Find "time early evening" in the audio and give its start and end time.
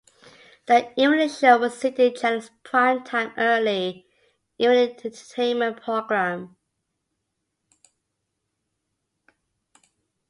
3.03-4.89